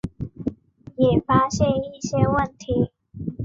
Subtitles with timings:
[0.95, 2.89] 也发现一些问题